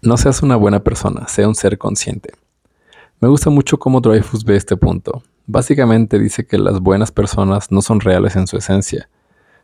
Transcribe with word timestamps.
No 0.00 0.16
seas 0.16 0.44
una 0.44 0.54
buena 0.54 0.84
persona, 0.84 1.26
sea 1.26 1.48
un 1.48 1.56
ser 1.56 1.76
consciente. 1.76 2.32
Me 3.18 3.26
gusta 3.26 3.50
mucho 3.50 3.80
cómo 3.80 4.00
Dreyfus 4.00 4.44
ve 4.44 4.54
este 4.54 4.76
punto. 4.76 5.24
Básicamente 5.44 6.20
dice 6.20 6.46
que 6.46 6.56
las 6.56 6.78
buenas 6.78 7.10
personas 7.10 7.72
no 7.72 7.82
son 7.82 7.98
reales 7.98 8.36
en 8.36 8.46
su 8.46 8.56
esencia, 8.56 9.08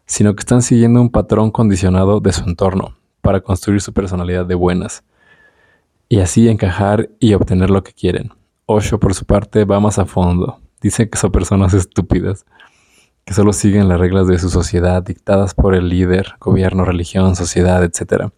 sino 0.07 0.35
que 0.35 0.41
están 0.41 0.63
siguiendo 0.63 1.01
un 1.01 1.11
patrón 1.11 1.53
condicionado 1.53 2.19
de 2.19 2.33
su 2.33 2.43
entorno 2.43 2.97
para 3.21 3.43
construir 3.43 3.81
su 3.81 3.93
personalidad 3.93 4.45
de 4.45 4.57
buenas 4.57 5.05
y 6.09 6.19
así 6.19 6.49
encajar 6.49 7.11
y 7.21 7.35
obtener 7.35 7.71
lo 7.71 7.85
que 7.85 7.93
quieren. 7.93 8.33
Osho, 8.67 8.99
por 8.99 9.15
su 9.15 9.27
parte, 9.27 9.65
va 9.65 9.79
más 9.79 10.01
a 10.01 10.05
fondo. 10.05 10.59
Dice 10.81 11.09
que 11.09 11.17
son 11.17 11.31
personas 11.31 11.75
estúpidas, 11.75 12.45
que 13.25 13.35
solo 13.35 13.53
siguen 13.53 13.89
las 13.89 14.01
reglas 14.01 14.27
de 14.27 14.41
su 14.41 14.51
sociedad 14.51 15.01
dictadas 15.01 15.55
por 15.55 15.77
el 15.77 15.89
líder, 15.89 16.35
gobierno, 16.41 16.85
religión, 16.85 17.37
sociedad, 17.37 17.85
etc 17.85 18.33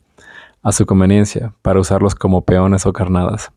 a 0.67 0.73
su 0.73 0.85
conveniencia 0.85 1.53
para 1.63 1.79
usarlos 1.79 2.17
como 2.17 2.45
peones 2.45 2.87
o 2.87 2.93
carnadas. 2.93 3.53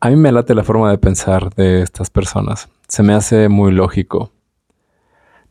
A 0.00 0.08
mí 0.08 0.16
me 0.16 0.32
late 0.32 0.54
la 0.54 0.64
forma 0.64 0.90
de 0.90 0.96
pensar 0.96 1.54
de 1.54 1.82
estas 1.82 2.08
personas. 2.08 2.70
Se 2.88 3.02
me 3.02 3.12
hace 3.12 3.50
muy 3.50 3.72
lógico. 3.72 4.32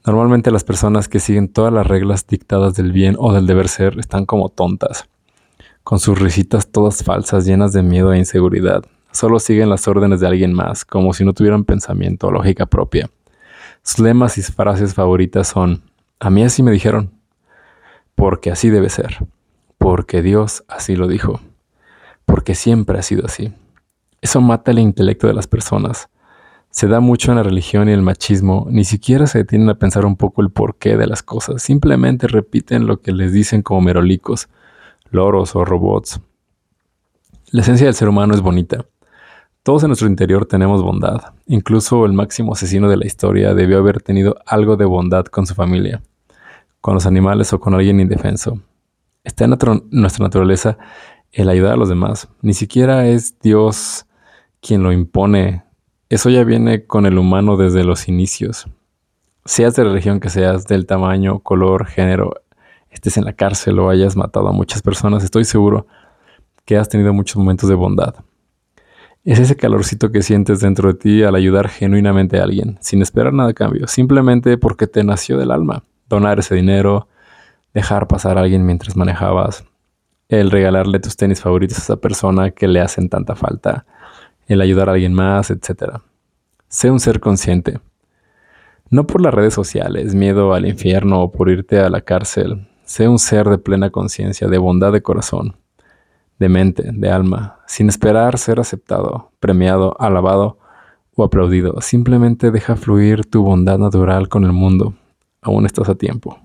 Normalmente 0.03 0.49
las 0.49 0.63
personas 0.63 1.07
que 1.07 1.19
siguen 1.19 1.53
todas 1.53 1.71
las 1.71 1.85
reglas 1.85 2.25
dictadas 2.25 2.73
del 2.73 2.91
bien 2.91 3.15
o 3.19 3.33
del 3.33 3.45
deber 3.45 3.67
ser 3.67 3.99
están 3.99 4.25
como 4.25 4.49
tontas, 4.49 5.07
con 5.83 5.99
sus 5.99 6.19
risitas 6.19 6.65
todas 6.71 7.03
falsas, 7.03 7.45
llenas 7.45 7.71
de 7.71 7.83
miedo 7.83 8.11
e 8.11 8.17
inseguridad. 8.17 8.83
Solo 9.11 9.37
siguen 9.39 9.69
las 9.69 9.87
órdenes 9.87 10.21
de 10.21 10.27
alguien 10.27 10.53
más, 10.53 10.85
como 10.85 11.13
si 11.13 11.23
no 11.23 11.33
tuvieran 11.33 11.65
pensamiento 11.65 12.29
o 12.29 12.31
lógica 12.31 12.65
propia. 12.65 13.11
Sus 13.83 13.99
lemas 13.99 14.39
y 14.39 14.41
frases 14.41 14.95
favoritas 14.95 15.49
son, 15.49 15.83
a 16.19 16.31
mí 16.31 16.43
así 16.43 16.63
me 16.63 16.71
dijeron, 16.71 17.11
porque 18.15 18.49
así 18.49 18.71
debe 18.71 18.89
ser 18.89 19.19
porque 19.83 20.21
Dios 20.21 20.63
así 20.69 20.95
lo 20.95 21.09
dijo, 21.09 21.41
porque 22.23 22.55
siempre 22.55 22.97
ha 22.97 23.01
sido 23.01 23.25
así. 23.25 23.53
Eso 24.21 24.39
mata 24.39 24.71
el 24.71 24.79
intelecto 24.79 25.27
de 25.27 25.33
las 25.33 25.45
personas. 25.45 26.07
Se 26.69 26.87
da 26.87 27.01
mucho 27.01 27.31
en 27.31 27.35
la 27.35 27.43
religión 27.43 27.89
y 27.89 27.91
el 27.91 28.01
machismo, 28.01 28.65
ni 28.69 28.85
siquiera 28.85 29.27
se 29.27 29.39
detienen 29.39 29.67
a 29.67 29.75
pensar 29.75 30.05
un 30.05 30.15
poco 30.15 30.41
el 30.41 30.51
porqué 30.51 30.95
de 30.95 31.05
las 31.05 31.21
cosas, 31.21 31.61
simplemente 31.61 32.27
repiten 32.27 32.87
lo 32.87 33.01
que 33.01 33.11
les 33.11 33.33
dicen 33.33 33.61
como 33.61 33.81
merolicos, 33.81 34.47
loros 35.11 35.53
o 35.53 35.65
robots. 35.65 36.21
La 37.51 37.59
esencia 37.59 37.85
del 37.85 37.93
ser 37.93 38.07
humano 38.07 38.33
es 38.33 38.39
bonita. 38.39 38.85
Todos 39.63 39.83
en 39.83 39.89
nuestro 39.89 40.07
interior 40.07 40.45
tenemos 40.45 40.81
bondad. 40.81 41.33
Incluso 41.45 42.05
el 42.05 42.13
máximo 42.13 42.53
asesino 42.53 42.87
de 42.87 42.95
la 42.95 43.05
historia 43.05 43.53
debió 43.53 43.79
haber 43.79 44.01
tenido 44.01 44.37
algo 44.45 44.77
de 44.77 44.85
bondad 44.85 45.25
con 45.25 45.45
su 45.45 45.53
familia, 45.53 46.01
con 46.79 46.93
los 46.93 47.05
animales 47.05 47.51
o 47.51 47.59
con 47.59 47.73
alguien 47.73 47.99
indefenso. 47.99 48.61
Está 49.23 49.45
en 49.45 49.51
nuestra 49.91 50.23
naturaleza 50.23 50.77
el 51.31 51.49
ayudar 51.49 51.73
a 51.73 51.77
los 51.77 51.89
demás. 51.89 52.29
Ni 52.41 52.53
siquiera 52.53 53.07
es 53.07 53.39
Dios 53.39 54.05
quien 54.61 54.83
lo 54.83 54.91
impone. 54.91 55.63
Eso 56.09 56.29
ya 56.29 56.43
viene 56.43 56.85
con 56.85 57.05
el 57.05 57.17
humano 57.17 57.57
desde 57.57 57.83
los 57.83 58.07
inicios. 58.07 58.67
Seas 59.45 59.75
de 59.75 59.83
religión 59.83 60.19
que 60.19 60.29
seas, 60.29 60.67
del 60.67 60.85
tamaño, 60.85 61.39
color, 61.39 61.85
género, 61.85 62.33
estés 62.93 63.17
en 63.17 63.25
la 63.25 63.33
cárcel 63.33 63.79
o 63.79 63.89
hayas 63.89 64.15
matado 64.15 64.47
a 64.47 64.53
muchas 64.53 64.81
personas, 64.81 65.23
estoy 65.23 65.43
seguro 65.43 65.87
que 66.65 66.77
has 66.77 66.87
tenido 66.87 67.13
muchos 67.13 67.37
momentos 67.37 67.67
de 67.67 67.75
bondad. 67.75 68.15
Es 69.25 69.39
ese 69.39 69.55
calorcito 69.55 70.11
que 70.11 70.21
sientes 70.21 70.59
dentro 70.59 70.89
de 70.91 70.99
ti 70.99 71.23
al 71.23 71.35
ayudar 71.35 71.69
genuinamente 71.69 72.39
a 72.39 72.43
alguien, 72.43 72.77
sin 72.81 73.01
esperar 73.01 73.33
nada 73.33 73.49
a 73.49 73.53
cambio, 73.53 73.87
simplemente 73.87 74.57
porque 74.57 74.87
te 74.87 75.03
nació 75.03 75.37
del 75.37 75.51
alma. 75.51 75.83
Donar 76.07 76.39
ese 76.39 76.55
dinero, 76.55 77.07
dejar 77.73 78.07
pasar 78.07 78.37
a 78.37 78.41
alguien 78.41 78.65
mientras 78.65 78.95
manejabas, 78.95 79.65
el 80.29 80.51
regalarle 80.51 80.99
tus 80.99 81.15
tenis 81.15 81.41
favoritos 81.41 81.77
a 81.77 81.81
esa 81.81 81.95
persona 81.97 82.51
que 82.51 82.67
le 82.67 82.81
hacen 82.81 83.09
tanta 83.09 83.35
falta, 83.35 83.85
el 84.47 84.61
ayudar 84.61 84.89
a 84.89 84.93
alguien 84.93 85.13
más, 85.13 85.51
etc. 85.51 85.97
Sé 86.67 86.91
un 86.91 86.99
ser 86.99 87.19
consciente. 87.19 87.79
No 88.89 89.07
por 89.07 89.21
las 89.21 89.33
redes 89.33 89.53
sociales, 89.53 90.13
miedo 90.15 90.53
al 90.53 90.67
infierno 90.67 91.21
o 91.21 91.31
por 91.31 91.49
irte 91.49 91.79
a 91.79 91.89
la 91.89 92.01
cárcel. 92.01 92.67
Sé 92.85 93.07
un 93.07 93.19
ser 93.19 93.47
de 93.47 93.57
plena 93.57 93.89
conciencia, 93.89 94.47
de 94.47 94.57
bondad 94.57 94.91
de 94.91 95.01
corazón, 95.01 95.55
de 96.37 96.49
mente, 96.49 96.91
de 96.93 97.09
alma, 97.09 97.59
sin 97.65 97.89
esperar 97.89 98.37
ser 98.37 98.59
aceptado, 98.59 99.31
premiado, 99.39 99.95
alabado 99.99 100.59
o 101.15 101.23
aplaudido. 101.23 101.79
Simplemente 101.81 102.51
deja 102.51 102.75
fluir 102.75 103.25
tu 103.25 103.43
bondad 103.43 103.79
natural 103.79 104.29
con 104.29 104.43
el 104.43 104.51
mundo. 104.51 104.93
Aún 105.41 105.65
estás 105.65 105.89
a 105.89 105.95
tiempo. 105.95 106.37